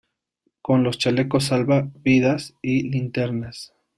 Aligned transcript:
con 0.63 0.81
los 0.81 0.97
chalecos 0.97 1.43
salva-- 1.43 1.83
vidas 2.01 2.55
y 2.63 2.89
linternas. 2.89 3.75